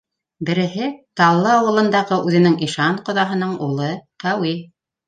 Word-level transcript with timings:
—Береһе 0.47 0.87
Таллы 1.21 1.51
ауылындағы 1.57 2.19
үҙенең 2.31 2.59
ишан 2.69 2.99
ҡоҙаһының 3.11 3.57
улы 3.71 3.93
Ҡәүи. 4.27 4.61